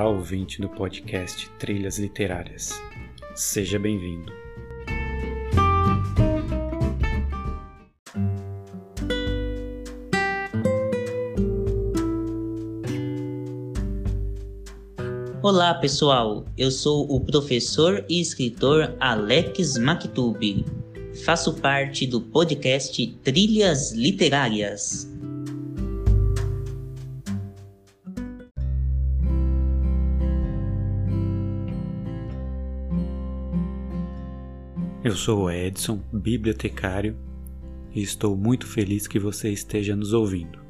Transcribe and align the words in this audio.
Olá, 0.00 0.08
ouvinte 0.08 0.62
do 0.62 0.68
podcast 0.70 1.46
Trilhas 1.58 1.98
Literárias. 1.98 2.72
Seja 3.34 3.78
bem-vindo. 3.78 4.32
Olá, 15.42 15.74
pessoal. 15.74 16.46
Eu 16.56 16.70
sou 16.70 17.06
o 17.14 17.20
professor 17.20 18.02
e 18.08 18.22
escritor 18.22 18.96
Alex 19.00 19.76
Maktub. 19.76 20.64
Faço 21.26 21.52
parte 21.60 22.06
do 22.06 22.22
podcast 22.22 23.06
Trilhas 23.22 23.92
Literárias. 23.92 25.09
Eu 35.02 35.16
sou 35.16 35.44
o 35.44 35.50
Edson, 35.50 36.02
bibliotecário, 36.12 37.16
e 37.94 38.02
estou 38.02 38.36
muito 38.36 38.66
feliz 38.66 39.08
que 39.08 39.18
você 39.18 39.50
esteja 39.50 39.96
nos 39.96 40.12
ouvindo. 40.12 40.60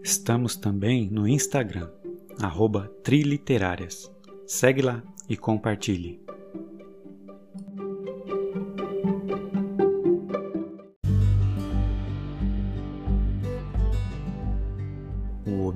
Estamos 0.00 0.54
também 0.54 1.10
no 1.10 1.26
Instagram, 1.26 1.90
arroba 2.40 2.86
Triliterárias. 3.02 4.08
Segue 4.46 4.80
lá 4.80 5.02
e 5.28 5.36
compartilhe. 5.36 6.27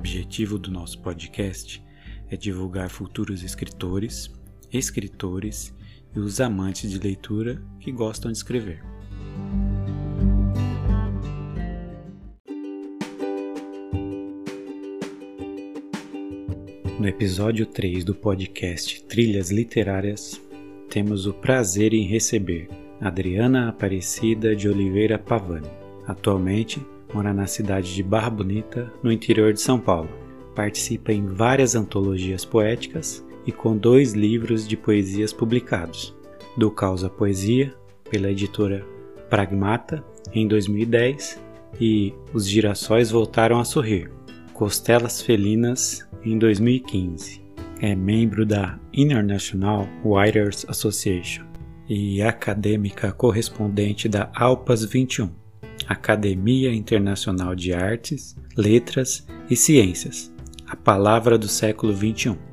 Objetivo 0.02 0.58
do 0.58 0.68
nosso 0.68 0.98
podcast 0.98 1.80
é 2.28 2.36
divulgar 2.36 2.90
futuros 2.90 3.44
escritores, 3.44 4.28
escritores 4.72 5.72
e 6.12 6.18
os 6.18 6.40
amantes 6.40 6.90
de 6.90 6.98
leitura 6.98 7.62
que 7.78 7.92
gostam 7.92 8.32
de 8.32 8.36
escrever. 8.36 8.82
No 16.98 17.06
episódio 17.06 17.64
3 17.64 18.02
do 18.02 18.12
podcast 18.12 19.04
Trilhas 19.04 19.52
Literárias, 19.52 20.40
temos 20.90 21.26
o 21.28 21.32
prazer 21.32 21.94
em 21.94 22.08
receber 22.08 22.68
Adriana 23.00 23.68
Aparecida 23.68 24.56
de 24.56 24.68
Oliveira 24.68 25.16
Pavani. 25.16 25.70
Atualmente, 26.08 26.84
mora 27.12 27.32
na 27.32 27.46
cidade 27.46 27.94
de 27.94 28.02
Barra 28.02 28.30
Bonita, 28.30 28.92
no 29.02 29.12
interior 29.12 29.52
de 29.52 29.60
São 29.60 29.78
Paulo. 29.78 30.10
Participa 30.54 31.12
em 31.12 31.26
várias 31.26 31.74
antologias 31.74 32.44
poéticas 32.44 33.24
e 33.46 33.52
com 33.52 33.76
dois 33.76 34.12
livros 34.12 34.66
de 34.66 34.76
poesias 34.76 35.32
publicados: 35.32 36.14
Do 36.56 36.70
Causa 36.70 37.08
Poesia, 37.08 37.74
pela 38.10 38.30
editora 38.30 38.86
Pragmata, 39.30 40.04
em 40.32 40.46
2010, 40.46 41.40
e 41.80 42.14
Os 42.32 42.46
Girassóis 42.46 43.10
Voltaram 43.10 43.58
a 43.58 43.64
Sorrir, 43.64 44.10
Costelas 44.52 45.22
Felinas, 45.22 46.06
em 46.24 46.38
2015. 46.38 47.42
É 47.80 47.96
membro 47.96 48.46
da 48.46 48.78
International 48.92 49.88
Writers 50.04 50.64
Association 50.68 51.44
e 51.88 52.22
acadêmica 52.22 53.10
correspondente 53.10 54.08
da 54.08 54.30
Alpas 54.34 54.84
21, 54.84 55.30
Academia 55.86 56.72
Internacional 56.74 57.54
de 57.54 57.72
Artes, 57.72 58.36
Letras 58.56 59.26
e 59.50 59.56
Ciências, 59.56 60.32
a 60.66 60.76
palavra 60.76 61.36
do 61.36 61.48
século 61.48 61.92
21. 61.92 62.52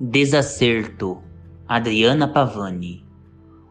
Desacerto 0.00 1.22
Adriana 1.66 2.28
Pavani 2.28 3.06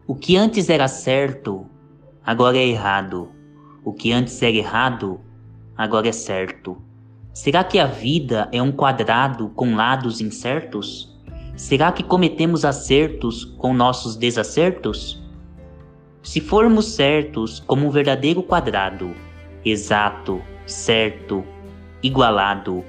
O 0.06 0.14
que 0.14 0.36
antes 0.36 0.68
era 0.68 0.88
certo, 0.88 1.64
agora 2.24 2.56
é 2.56 2.66
errado. 2.66 3.30
O 3.84 3.92
que 3.92 4.12
antes 4.12 4.42
era 4.42 4.56
errado, 4.56 5.20
agora 5.76 6.08
é 6.08 6.12
certo. 6.12 6.82
Será 7.34 7.64
que 7.64 7.80
a 7.80 7.86
vida 7.86 8.48
é 8.52 8.62
um 8.62 8.70
quadrado 8.70 9.48
com 9.56 9.74
lados 9.74 10.20
incertos? 10.20 11.12
Será 11.56 11.90
que 11.90 12.04
cometemos 12.04 12.64
acertos 12.64 13.44
com 13.58 13.74
nossos 13.74 14.14
desacertos? 14.14 15.20
Se 16.22 16.40
formos 16.40 16.94
certos 16.94 17.58
como 17.58 17.88
um 17.88 17.90
verdadeiro 17.90 18.40
quadrado, 18.40 19.12
exato, 19.64 20.40
certo, 20.64 21.44
igualado, 22.04 22.84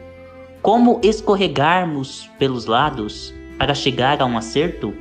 como 0.62 1.00
escorregarmos 1.02 2.30
pelos 2.38 2.68
lados 2.68 3.34
para 3.58 3.74
chegar 3.74 4.22
a 4.22 4.26
um 4.26 4.38
acerto? 4.38 4.94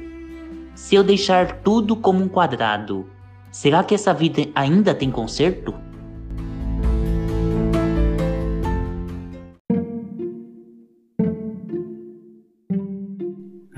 Se 0.75 0.95
eu 0.95 1.05
deixar 1.05 1.61
tudo 1.61 1.95
como 1.95 2.25
um 2.25 2.29
quadrado, 2.29 3.07
será 3.53 3.85
que 3.85 3.95
essa 3.95 4.15
vida 4.15 4.49
ainda 4.55 4.95
tem 4.95 5.11
conserto? 5.11 5.75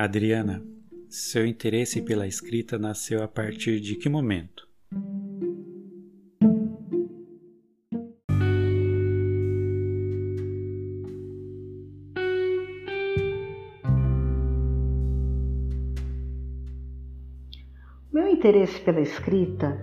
Adriana, 0.06 0.62
seu 1.08 1.44
interesse 1.44 2.00
pela 2.00 2.28
escrita 2.28 2.78
nasceu 2.78 3.24
a 3.24 3.26
partir 3.26 3.80
de 3.80 3.96
que 3.96 4.08
momento? 4.08 4.68
Meu 18.12 18.28
interesse 18.28 18.80
pela 18.82 19.00
escrita, 19.00 19.76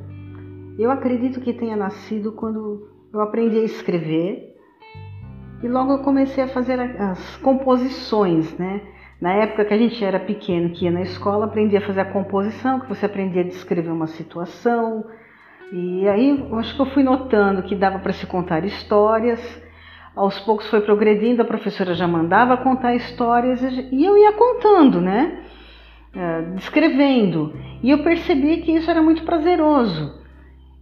eu 0.80 0.90
acredito 0.90 1.42
que 1.42 1.52
tenha 1.52 1.76
nascido 1.76 2.32
quando 2.32 2.88
eu 3.12 3.20
aprendi 3.20 3.60
a 3.60 3.64
escrever 3.66 4.56
e 5.62 5.68
logo 5.68 5.92
eu 5.92 6.00
comecei 6.00 6.46
a 6.46 6.48
fazer 6.48 6.80
as 6.80 7.36
composições, 7.38 8.58
né? 8.58 8.93
Na 9.22 9.34
época 9.34 9.66
que 9.66 9.74
a 9.74 9.78
gente 9.78 10.04
era 10.04 10.20
pequeno, 10.20 10.70
que 10.72 10.86
ia 10.86 10.92
na 10.92 11.02
escola, 11.02 11.46
aprendia 11.46 11.80
a 11.80 11.82
fazer 11.82 12.02
a 12.02 12.12
composição, 12.12 12.80
que 12.80 12.90
você 12.90 13.06
aprendia 13.06 13.42
a 13.42 13.46
descrever 13.46 13.92
uma 13.92 14.08
situação. 14.08 15.06
E 15.72 16.08
aí 16.08 16.30
eu 16.30 16.58
acho 16.58 16.76
que 16.76 16.82
eu 16.82 16.86
fui 16.88 17.04
notando 17.04 17.64
que 17.64 17.76
dava 17.76 18.00
para 18.00 18.14
se 18.14 18.26
contar 18.26 18.66
histórias. 18.66 19.62
Aos 20.16 20.40
poucos 20.40 20.68
foi 20.68 20.82
progredindo, 20.82 21.42
a 21.42 21.46
professora 21.46 21.94
já 21.94 22.08
mandava 22.08 22.58
contar 22.58 22.94
histórias 22.94 23.62
e 23.92 24.04
eu 24.04 24.18
ia 24.18 24.34
contando, 24.34 25.02
né? 25.02 25.44
descrevendo. 26.54 27.54
E 27.82 27.90
eu 27.90 28.04
percebi 28.04 28.58
que 28.58 28.72
isso 28.72 28.90
era 28.90 29.02
muito 29.02 29.24
prazeroso. 29.24 30.23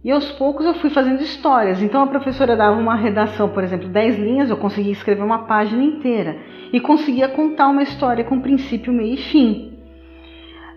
E 0.04 0.10
aos 0.10 0.32
poucos 0.32 0.66
eu 0.66 0.74
fui 0.74 0.90
fazendo 0.90 1.22
histórias. 1.22 1.80
Então 1.80 2.02
a 2.02 2.06
professora 2.06 2.56
dava 2.56 2.76
uma 2.76 2.96
redação, 2.96 3.48
por 3.48 3.62
exemplo, 3.62 3.88
10 3.88 4.18
linhas, 4.18 4.50
eu 4.50 4.56
conseguia 4.56 4.92
escrever 4.92 5.22
uma 5.22 5.44
página 5.44 5.82
inteira 5.82 6.38
e 6.72 6.80
conseguia 6.80 7.28
contar 7.28 7.68
uma 7.68 7.82
história 7.82 8.24
com 8.24 8.40
princípio, 8.40 8.92
meio 8.92 9.14
e 9.14 9.18
fim. 9.18 9.78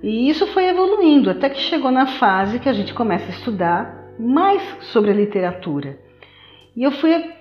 E 0.03 0.30
isso 0.30 0.46
foi 0.47 0.66
evoluindo 0.66 1.31
até 1.31 1.50
que 1.50 1.59
chegou 1.59 1.90
na 1.90 2.06
fase 2.06 2.59
que 2.59 2.69
a 2.69 2.74
gente 2.74 2.94
começa 2.94 3.25
a 3.25 3.36
estudar 3.36 4.06
mais 4.19 4.62
sobre 4.81 5.09
a 5.09 5.16
literatura. 5.16 5.98
E 6.75 6.83
eu 6.83 6.92
fui 6.92 7.33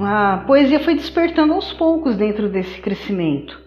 a 0.00 0.44
poesia 0.46 0.80
foi 0.80 0.94
despertando 0.94 1.54
aos 1.54 1.72
poucos 1.72 2.16
dentro 2.16 2.48
desse 2.48 2.80
crescimento. 2.80 3.62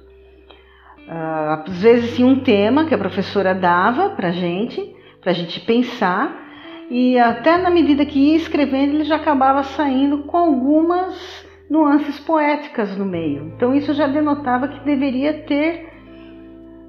Às 1.07 1.81
vezes 1.81 2.15
tinha 2.15 2.27
um 2.27 2.39
tema 2.41 2.85
que 2.85 2.93
a 2.93 2.97
professora 2.97 3.55
dava 3.55 4.09
para 4.11 4.31
gente, 4.31 4.95
para 5.21 5.31
a 5.31 5.33
gente 5.33 5.59
pensar, 5.61 6.46
e 6.89 7.17
até 7.19 7.57
na 7.57 7.69
medida 7.69 8.05
que 8.05 8.17
ia 8.17 8.37
escrevendo 8.37 8.95
ele 8.95 9.03
já 9.03 9.17
acabava 9.17 9.63
saindo 9.63 10.19
com 10.19 10.37
algumas 10.37 11.45
nuances 11.69 12.19
poéticas 12.19 12.97
no 12.97 13.05
meio. 13.05 13.51
Então 13.55 13.75
isso 13.75 13.93
já 13.93 14.07
denotava 14.07 14.67
que 14.67 14.85
deveria 14.85 15.33
ter 15.43 15.89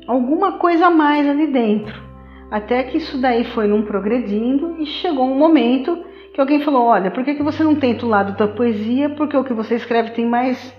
alguma 0.06 0.52
coisa 0.52 0.86
a 0.86 0.90
mais 0.90 1.28
ali 1.28 1.48
dentro. 1.48 2.08
Até 2.50 2.82
que 2.84 2.96
isso 2.96 3.20
daí 3.20 3.44
foi 3.44 3.66
num 3.66 3.82
progredindo 3.82 4.76
e 4.78 4.86
chegou 4.86 5.26
um 5.26 5.36
momento 5.36 5.98
que 6.32 6.40
alguém 6.40 6.60
falou: 6.60 6.84
Olha, 6.84 7.10
por 7.10 7.24
que, 7.24 7.34
que 7.34 7.42
você 7.42 7.62
não 7.62 7.74
tenta 7.74 8.06
o 8.06 8.08
lado 8.08 8.36
da 8.36 8.48
poesia? 8.48 9.10
Porque 9.10 9.36
o 9.36 9.44
que 9.44 9.52
você 9.52 9.74
escreve 9.74 10.12
tem 10.12 10.26
mais 10.26 10.74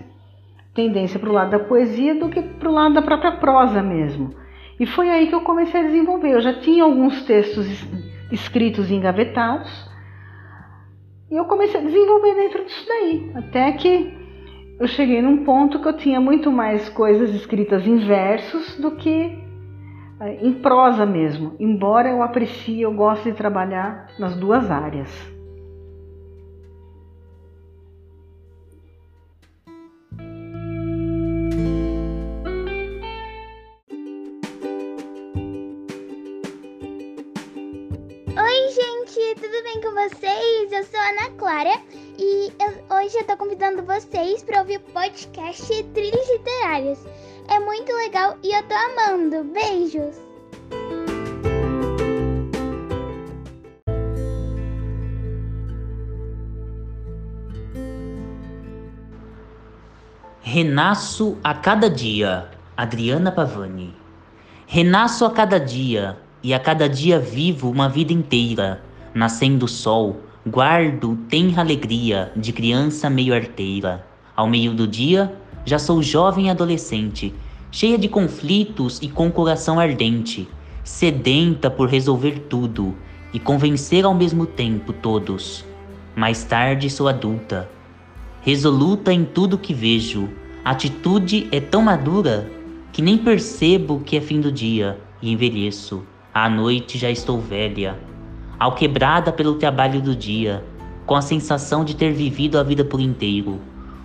tendência 0.74 1.20
para 1.20 1.28
o 1.28 1.32
lado 1.32 1.50
da 1.50 1.58
poesia 1.58 2.14
do 2.14 2.28
que 2.28 2.40
para 2.40 2.68
o 2.68 2.72
lado 2.72 2.94
da 2.94 3.02
própria 3.02 3.32
prosa 3.32 3.82
mesmo. 3.82 4.34
E 4.80 4.86
foi 4.86 5.10
aí 5.10 5.26
que 5.26 5.34
eu 5.34 5.42
comecei 5.42 5.80
a 5.80 5.84
desenvolver. 5.84 6.32
Eu 6.32 6.40
já 6.40 6.54
tinha 6.54 6.82
alguns 6.82 7.22
textos 7.24 7.66
escritos 8.30 8.90
engavetados. 8.90 9.88
E 11.30 11.36
eu 11.36 11.44
comecei 11.44 11.80
a 11.80 11.84
desenvolver 11.84 12.34
dentro 12.34 12.64
disso 12.64 12.86
daí. 12.88 13.32
Até 13.34 13.72
que 13.72 14.18
eu 14.78 14.88
cheguei 14.88 15.20
num 15.22 15.44
ponto 15.44 15.80
que 15.80 15.88
eu 15.88 15.96
tinha 15.96 16.20
muito 16.20 16.50
mais 16.50 16.88
coisas 16.88 17.34
escritas 17.34 17.86
em 17.86 17.98
versos 17.98 18.76
do 18.76 18.92
que 18.92 19.38
é, 20.20 20.44
em 20.44 20.52
prosa 20.52 21.06
mesmo, 21.06 21.56
embora 21.58 22.10
eu 22.10 22.22
aprecie, 22.22 22.82
eu 22.82 22.92
goste 22.92 23.30
de 23.30 23.36
trabalhar 23.36 24.10
nas 24.18 24.36
duas 24.36 24.70
áreas. 24.70 25.10
Gente, 39.30 39.40
tudo 39.40 39.62
bem 39.62 39.80
com 39.80 39.92
vocês? 39.92 40.72
Eu 40.72 40.84
sou 40.84 40.98
a 40.98 41.08
Ana 41.10 41.30
Clara 41.36 41.80
e 42.18 42.52
eu, 42.60 42.96
hoje 42.96 43.16
eu 43.16 43.24
tô 43.24 43.36
convidando 43.36 43.82
vocês 43.82 44.42
para 44.42 44.60
ouvir 44.60 44.78
o 44.78 44.92
podcast 44.92 45.82
Trilhas 45.94 46.28
Literárias. 46.30 47.06
É 47.48 47.58
muito 47.60 47.92
legal 47.92 48.36
e 48.42 48.52
eu 48.52 48.62
tô 48.64 48.74
amando. 48.74 49.44
Beijos! 49.44 50.16
Renasço 60.40 61.38
a 61.44 61.54
cada 61.54 61.88
dia, 61.88 62.50
Adriana 62.76 63.30
Pavani. 63.30 63.94
Renasço 64.66 65.24
a 65.24 65.30
cada 65.30 65.60
dia, 65.60 66.18
e 66.42 66.54
a 66.54 66.58
cada 66.58 66.88
dia 66.88 67.18
vivo 67.20 67.70
uma 67.70 67.88
vida 67.88 68.12
inteira. 68.12 68.89
Nascendo 69.14 69.64
o 69.64 69.68
sol, 69.68 70.20
guardo 70.46 71.16
tenra 71.28 71.62
alegria 71.62 72.32
de 72.36 72.52
criança 72.52 73.10
meio 73.10 73.34
arteira. 73.34 74.06
Ao 74.36 74.48
meio 74.48 74.72
do 74.72 74.86
dia, 74.86 75.34
já 75.64 75.78
sou 75.78 76.02
jovem 76.02 76.48
adolescente, 76.48 77.34
cheia 77.72 77.98
de 77.98 78.08
conflitos 78.08 79.00
e 79.02 79.08
com 79.08 79.30
coração 79.30 79.80
ardente, 79.80 80.48
sedenta 80.84 81.68
por 81.68 81.88
resolver 81.88 82.46
tudo 82.48 82.94
e 83.32 83.38
convencer 83.38 84.04
ao 84.04 84.14
mesmo 84.14 84.46
tempo 84.46 84.92
todos. 84.92 85.64
Mais 86.14 86.44
tarde 86.44 86.88
sou 86.88 87.08
adulta, 87.08 87.68
resoluta 88.42 89.12
em 89.12 89.24
tudo 89.24 89.58
que 89.58 89.74
vejo. 89.74 90.28
A 90.64 90.70
atitude 90.70 91.48
é 91.50 91.60
tão 91.60 91.82
madura 91.82 92.50
que 92.92 93.02
nem 93.02 93.18
percebo 93.18 94.00
que 94.00 94.16
é 94.16 94.20
fim 94.20 94.40
do 94.40 94.52
dia 94.52 94.98
e 95.20 95.32
envelheço. 95.32 96.02
À 96.32 96.48
noite 96.48 96.96
já 96.96 97.10
estou 97.10 97.40
velha, 97.40 97.98
alquebrada 98.60 99.32
pelo 99.32 99.54
trabalho 99.54 100.02
do 100.02 100.14
dia, 100.14 100.62
com 101.06 101.14
a 101.14 101.22
sensação 101.22 101.82
de 101.82 101.96
ter 101.96 102.12
vivido 102.12 102.58
a 102.58 102.62
vida 102.62 102.84
por 102.84 103.00
inteiro. 103.00 103.58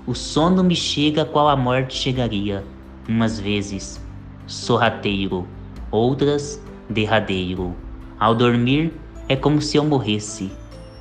O 0.07 0.16
sono 0.16 0.63
me 0.63 0.75
chega 0.75 1.25
qual 1.25 1.50
a 1.50 1.57
morte 1.57 1.94
chegaria, 1.94 2.63
umas 3.07 3.38
vezes 3.38 4.02
sorrateiro, 4.48 5.46
outras 5.92 6.63
derradeiro. 6.90 7.75
Ao 8.18 8.34
dormir 8.34 8.94
é 9.28 9.36
como 9.36 9.62
se 9.62 9.75
eu 9.75 9.84
morresse, 9.84 10.50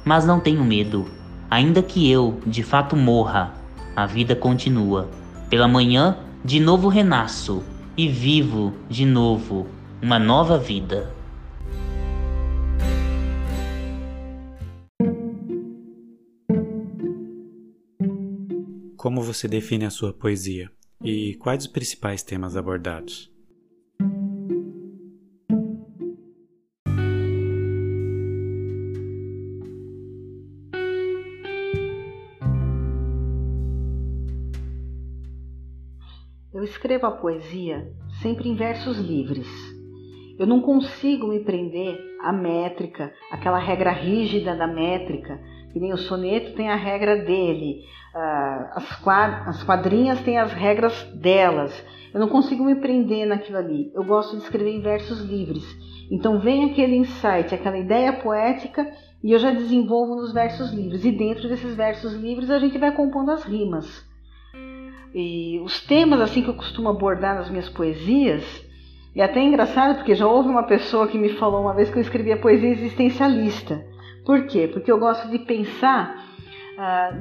mas 0.05 0.27
não 0.27 0.41
tenho 0.41 0.65
medo. 0.65 1.07
Ainda 1.49 1.81
que 1.81 2.11
eu 2.11 2.41
de 2.45 2.65
fato 2.65 2.97
morra, 2.97 3.55
a 3.95 4.05
vida 4.05 4.35
continua. 4.35 5.09
Pela 5.49 5.69
manhã, 5.69 6.17
de 6.45 6.59
novo 6.59 6.89
renasço 6.89 7.63
e 7.97 8.09
vivo 8.09 8.73
de 8.89 9.07
novo 9.07 9.69
uma 10.03 10.19
nova 10.19 10.59
vida. 10.59 11.13
Como 19.05 19.21
você 19.21 19.47
define 19.47 19.85
a 19.85 19.91
sua 19.91 20.15
poesia 20.15 20.71
e 21.05 21.35
quais 21.35 21.65
os 21.65 21.71
principais 21.71 22.23
temas 22.23 22.57
abordados? 22.57 23.31
Eu 36.55 36.65
escrevo 36.65 37.05
a 37.05 37.11
poesia 37.11 37.87
sempre 38.23 38.49
em 38.49 38.57
versos 38.57 38.97
livres. 38.97 39.47
Eu 40.39 40.47
não 40.47 40.63
consigo 40.63 41.29
me 41.29 41.41
prender 41.41 42.01
à 42.23 42.33
métrica, 42.33 43.13
aquela 43.31 43.59
regra 43.59 43.93
rígida 43.93 44.57
da 44.57 44.67
métrica, 44.67 45.39
que 45.75 45.81
nem 45.81 45.93
o 45.93 45.99
soneto 45.99 46.55
tem 46.55 46.71
a 46.71 46.77
regra 46.77 47.17
dele, 47.17 47.83
as 48.15 49.65
quadrinhas 49.65 50.21
têm 50.21 50.39
as 50.39 50.53
regras 50.53 51.03
delas. 51.15 51.85
Eu 52.15 52.21
não 52.21 52.29
consigo 52.29 52.65
me 52.65 52.77
prender 52.77 53.27
naquilo 53.27 53.59
ali. 53.59 53.91
Eu 53.93 54.05
gosto 54.05 54.37
de 54.37 54.45
escrever 54.45 54.71
em 54.71 54.81
versos 54.81 55.21
livres. 55.21 55.65
Então 56.13 56.39
vem 56.39 56.71
aquele 56.71 56.95
insight, 56.95 57.53
aquela 57.53 57.77
ideia 57.77 58.13
poética 58.13 58.89
e 59.21 59.33
eu 59.33 59.39
já 59.41 59.51
desenvolvo 59.51 60.15
nos 60.15 60.33
versos 60.33 60.73
livres. 60.73 61.05
E 61.05 61.11
dentro 61.11 61.49
desses 61.49 61.75
versos 61.75 62.13
livres 62.13 62.51
a 62.51 62.61
gente 62.61 62.79
vai 62.79 62.93
compondo 62.93 63.33
as 63.33 63.43
rimas. 63.43 64.07
E 65.13 65.59
os 65.65 65.81
temas 65.85 66.21
assim 66.21 66.41
que 66.41 66.51
eu 66.51 66.55
costumo 66.55 66.89
abordar 66.89 67.35
nas 67.35 67.51
minhas 67.51 67.69
poesias, 67.69 68.45
e 69.13 69.21
até 69.21 69.41
é 69.41 69.45
engraçado 69.45 69.97
porque 69.97 70.15
já 70.15 70.27
houve 70.27 70.49
uma 70.49 70.69
pessoa 70.69 71.09
que 71.09 71.19
me 71.19 71.31
falou 71.31 71.63
uma 71.63 71.75
vez 71.75 71.91
que 71.91 71.97
eu 71.97 72.03
escrevia 72.03 72.37
poesia 72.37 72.71
existencialista. 72.71 73.93
Por 74.25 74.47
quê? 74.47 74.69
Porque 74.73 74.91
eu 74.91 74.99
gosto 74.99 75.29
de 75.29 75.39
pensar 75.41 76.25
ah, 76.79 77.13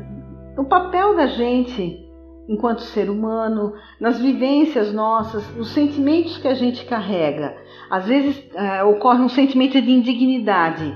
o 0.57 0.63
papel 0.65 1.15
da 1.15 1.27
gente 1.27 1.99
enquanto 2.47 2.81
ser 2.81 3.09
humano, 3.09 3.73
nas 3.99 4.19
vivências 4.19 4.93
nossas, 4.93 5.47
nos 5.55 5.69
sentimentos 5.69 6.37
que 6.37 6.47
a 6.47 6.53
gente 6.53 6.85
carrega. 6.85 7.55
Às 7.89 8.05
vezes 8.05 8.43
ah, 8.55 8.85
ocorre 8.85 9.21
um 9.21 9.29
sentimento 9.29 9.81
de 9.81 9.91
indignidade. 9.91 10.95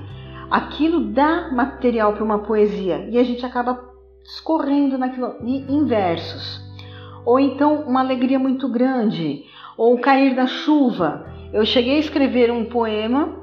Aquilo 0.50 1.12
dá 1.12 1.50
material 1.52 2.12
para 2.14 2.24
uma 2.24 2.40
poesia 2.40 3.08
e 3.10 3.18
a 3.18 3.24
gente 3.24 3.44
acaba 3.44 3.86
escorrendo 4.24 4.98
naquilo 4.98 5.36
em 5.42 5.84
versos 5.84 6.68
ou 7.28 7.38
então 7.38 7.82
uma 7.82 8.00
alegria 8.00 8.38
muito 8.38 8.66
grande, 8.70 9.44
ou 9.76 9.92
o 9.92 10.00
cair 10.00 10.34
da 10.34 10.46
chuva. 10.46 11.26
Eu 11.52 11.62
cheguei 11.66 11.96
a 11.96 12.00
escrever 12.00 12.50
um 12.50 12.64
poema 12.64 13.36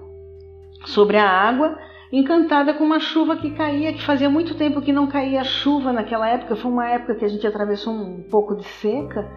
sobre 0.86 1.18
a 1.18 1.30
água, 1.30 1.78
encantada 2.20 2.74
com 2.74 2.84
uma 2.84 3.00
chuva 3.00 3.36
que 3.36 3.52
caía, 3.52 3.92
que 3.92 4.04
fazia 4.04 4.30
muito 4.30 4.56
tempo 4.56 4.82
que 4.82 4.94
não 4.94 5.08
caía 5.08 5.44
chuva 5.44 5.92
naquela 5.92 6.28
época. 6.30 6.56
Foi 6.56 6.72
uma 6.72 6.88
época 6.88 7.16
que 7.16 7.26
a 7.26 7.28
gente 7.28 7.46
atravessou 7.46 7.94
um 7.94 8.24
pouco 8.30 8.56
de 8.56 8.64
seca, 8.64 9.28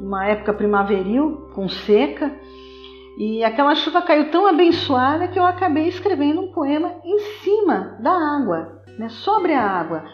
uma 0.00 0.26
época 0.26 0.52
primaveril 0.52 1.48
com 1.54 1.68
seca. 1.68 2.30
E 3.18 3.42
aquela 3.42 3.74
chuva 3.74 4.02
caiu 4.02 4.30
tão 4.30 4.46
abençoada 4.46 5.28
que 5.28 5.38
eu 5.38 5.44
acabei 5.44 5.88
escrevendo 5.88 6.40
um 6.40 6.52
poema 6.52 6.94
em 7.04 7.18
cima 7.42 7.98
da 8.00 8.12
água, 8.12 8.82
né, 8.98 9.08
sobre 9.08 9.52
a 9.52 9.62
água, 9.62 10.04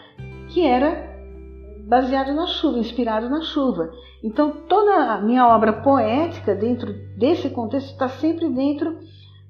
que 0.49 0.65
era 0.65 1.15
baseado 1.87 2.33
na 2.33 2.47
chuva, 2.47 2.79
inspirado 2.79 3.29
na 3.29 3.41
chuva. 3.41 3.91
Então, 4.23 4.51
toda 4.67 5.13
a 5.13 5.21
minha 5.21 5.47
obra 5.47 5.71
poética, 5.71 6.55
dentro 6.55 6.91
desse 7.17 7.49
contexto, 7.49 7.91
está 7.91 8.09
sempre 8.09 8.49
dentro 8.49 8.97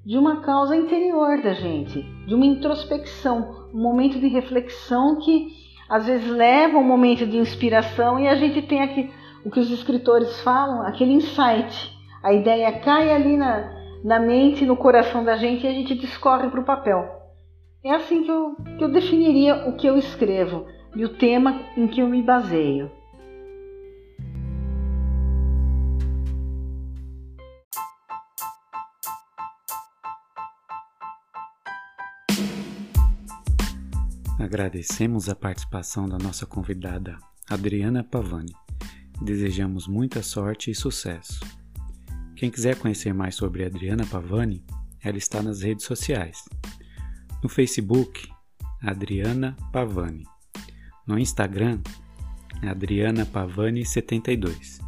de 0.08 0.16
uma 0.16 0.40
causa 0.40 0.74
interior 0.74 1.42
da 1.42 1.52
gente, 1.52 2.00
de 2.26 2.34
uma 2.34 2.46
introspecção, 2.46 3.68
um 3.74 3.82
momento 3.82 4.18
de 4.18 4.26
reflexão 4.26 5.16
que 5.16 5.48
às 5.86 6.06
vezes 6.06 6.26
leva 6.30 6.78
um 6.78 6.82
momento 6.82 7.26
de 7.26 7.36
inspiração 7.36 8.18
e 8.18 8.26
a 8.26 8.34
gente 8.34 8.62
tem 8.62 8.80
aqui 8.80 9.10
o 9.44 9.50
que 9.50 9.60
os 9.60 9.70
escritores 9.70 10.40
falam, 10.40 10.80
aquele 10.80 11.12
insight. 11.12 11.94
A 12.22 12.32
ideia 12.32 12.72
cai 12.80 13.12
ali 13.12 13.36
na, 13.36 13.70
na 14.02 14.18
mente, 14.18 14.64
no 14.64 14.78
coração 14.78 15.22
da 15.22 15.36
gente 15.36 15.66
e 15.66 15.68
a 15.68 15.74
gente 15.74 15.94
discorre 15.94 16.48
para 16.48 16.60
o 16.60 16.64
papel. 16.64 17.06
É 17.84 17.90
assim 17.90 18.22
que 18.22 18.30
eu, 18.30 18.56
que 18.78 18.84
eu 18.84 18.88
definiria 18.90 19.68
o 19.68 19.76
que 19.76 19.86
eu 19.86 19.98
escrevo 19.98 20.64
e 20.96 21.04
o 21.04 21.18
tema 21.18 21.60
em 21.76 21.86
que 21.86 22.00
eu 22.00 22.08
me 22.08 22.22
baseio. 22.22 22.90
Agradecemos 34.38 35.28
a 35.28 35.34
participação 35.34 36.08
da 36.08 36.16
nossa 36.16 36.46
convidada 36.46 37.18
Adriana 37.50 38.04
Pavani. 38.04 38.54
Desejamos 39.20 39.88
muita 39.88 40.22
sorte 40.22 40.70
e 40.70 40.74
sucesso. 40.76 41.40
Quem 42.36 42.48
quiser 42.48 42.76
conhecer 42.76 43.12
mais 43.12 43.34
sobre 43.34 43.64
Adriana 43.64 44.06
Pavani, 44.06 44.64
ela 45.02 45.18
está 45.18 45.42
nas 45.42 45.62
redes 45.62 45.84
sociais. 45.84 46.44
No 47.42 47.48
Facebook, 47.48 48.28
Adriana 48.80 49.56
Pavani. 49.72 50.22
No 51.04 51.18
Instagram, 51.18 51.80
Adriana 52.62 53.26
Pavani 53.26 53.84
72. 53.84 54.78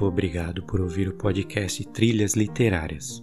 Muito 0.00 0.08
obrigado 0.08 0.62
por 0.62 0.80
ouvir 0.80 1.08
o 1.08 1.12
podcast 1.12 1.86
Trilhas 1.88 2.32
Literárias. 2.32 3.22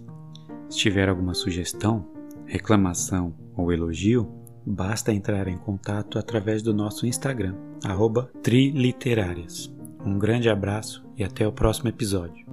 Se 0.70 0.78
tiver 0.78 1.08
alguma 1.08 1.34
sugestão, 1.34 2.06
reclamação 2.46 3.34
ou 3.56 3.72
elogio, 3.72 4.32
basta 4.64 5.12
entrar 5.12 5.48
em 5.48 5.58
contato 5.58 6.20
através 6.20 6.62
do 6.62 6.72
nosso 6.72 7.04
Instagram, 7.04 7.56
triliterárias. 8.44 9.74
Um 10.06 10.20
grande 10.20 10.48
abraço 10.48 11.04
e 11.16 11.24
até 11.24 11.44
o 11.48 11.52
próximo 11.52 11.88
episódio. 11.88 12.46